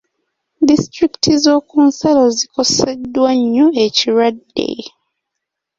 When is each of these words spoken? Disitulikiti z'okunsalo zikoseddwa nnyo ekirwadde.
Disitulikiti 0.67 1.31
z'okunsalo 1.43 2.23
zikoseddwa 2.37 3.29
nnyo 3.41 3.67
ekirwadde. 3.85 4.69